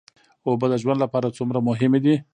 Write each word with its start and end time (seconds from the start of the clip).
اوبه 0.47 0.65
د 0.71 0.75
ژوند 0.81 0.99
لپاره 1.03 1.35
څومره 1.37 1.59
مهمې 1.69 1.99
دي 2.05 2.15